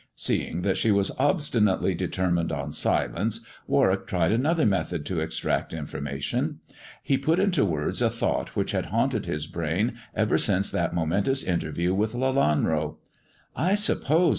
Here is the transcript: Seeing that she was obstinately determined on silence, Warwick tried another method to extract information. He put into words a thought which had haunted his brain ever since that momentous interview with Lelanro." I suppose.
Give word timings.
Seeing 0.15 0.63
that 0.63 0.77
she 0.79 0.89
was 0.89 1.11
obstinately 1.19 1.93
determined 1.93 2.51
on 2.51 2.73
silence, 2.73 3.41
Warwick 3.67 4.07
tried 4.07 4.31
another 4.31 4.65
method 4.65 5.05
to 5.05 5.19
extract 5.19 5.73
information. 5.73 6.59
He 7.03 7.19
put 7.19 7.37
into 7.37 7.63
words 7.65 8.01
a 8.01 8.09
thought 8.09 8.55
which 8.55 8.71
had 8.71 8.87
haunted 8.87 9.27
his 9.27 9.45
brain 9.45 9.93
ever 10.15 10.39
since 10.39 10.71
that 10.71 10.95
momentous 10.95 11.43
interview 11.43 11.93
with 11.93 12.15
Lelanro." 12.15 12.95
I 13.71 13.75
suppose. 13.75 14.29